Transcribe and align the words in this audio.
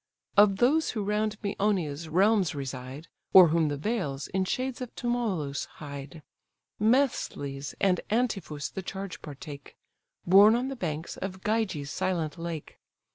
Of 0.35 0.57
those 0.57 0.89
who 0.89 1.03
round 1.03 1.39
Mæonia's 1.43 2.09
realms 2.09 2.55
reside, 2.55 3.07
Or 3.33 3.49
whom 3.49 3.67
the 3.67 3.77
vales 3.77 4.29
in 4.29 4.45
shades 4.45 4.81
of 4.81 4.95
Tmolus 4.95 5.65
hide, 5.77 6.23
Mestles 6.79 7.75
and 7.79 8.01
Antiphus 8.09 8.69
the 8.69 8.81
charge 8.81 9.21
partake, 9.21 9.75
Born 10.25 10.55
on 10.55 10.69
the 10.69 10.75
banks 10.75 11.17
of 11.17 11.43
Gyges' 11.43 11.91
silent 11.91 12.39
lake. 12.39 12.79